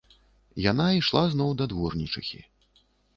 [0.71, 2.41] Яна ішла зноў да дворнічыхі.